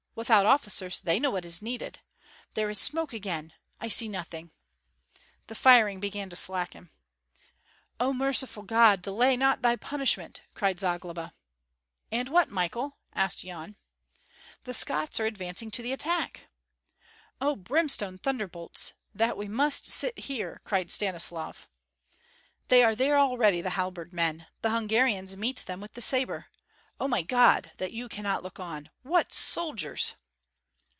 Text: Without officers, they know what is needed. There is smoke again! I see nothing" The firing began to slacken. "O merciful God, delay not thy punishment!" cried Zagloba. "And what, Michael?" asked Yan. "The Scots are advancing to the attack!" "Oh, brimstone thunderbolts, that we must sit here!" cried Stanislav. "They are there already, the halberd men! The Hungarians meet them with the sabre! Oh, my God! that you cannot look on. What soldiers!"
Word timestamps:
Without 0.13 0.45
officers, 0.45 0.99
they 0.99 1.21
know 1.21 1.31
what 1.31 1.45
is 1.45 1.61
needed. 1.61 2.01
There 2.53 2.69
is 2.69 2.79
smoke 2.81 3.13
again! 3.13 3.53
I 3.79 3.87
see 3.87 4.09
nothing" 4.09 4.51
The 5.47 5.55
firing 5.55 6.01
began 6.01 6.29
to 6.29 6.35
slacken. 6.35 6.91
"O 7.97 8.13
merciful 8.13 8.63
God, 8.63 9.01
delay 9.01 9.37
not 9.37 9.61
thy 9.61 9.77
punishment!" 9.77 10.41
cried 10.53 10.81
Zagloba. 10.81 11.33
"And 12.11 12.27
what, 12.27 12.51
Michael?" 12.51 12.97
asked 13.15 13.45
Yan. 13.45 13.77
"The 14.65 14.73
Scots 14.73 15.17
are 15.21 15.25
advancing 15.25 15.71
to 15.71 15.81
the 15.81 15.93
attack!" 15.93 16.47
"Oh, 17.39 17.55
brimstone 17.55 18.17
thunderbolts, 18.17 18.91
that 19.15 19.37
we 19.37 19.47
must 19.47 19.85
sit 19.85 20.19
here!" 20.19 20.59
cried 20.65 20.91
Stanislav. 20.91 21.69
"They 22.67 22.83
are 22.83 22.95
there 22.95 23.17
already, 23.17 23.61
the 23.61 23.71
halberd 23.71 24.11
men! 24.11 24.47
The 24.61 24.71
Hungarians 24.71 25.37
meet 25.37 25.59
them 25.59 25.79
with 25.79 25.93
the 25.93 26.01
sabre! 26.01 26.47
Oh, 26.99 27.07
my 27.07 27.23
God! 27.23 27.71
that 27.77 27.91
you 27.93 28.07
cannot 28.07 28.43
look 28.43 28.59
on. 28.59 28.91
What 29.01 29.33
soldiers!" 29.33 30.13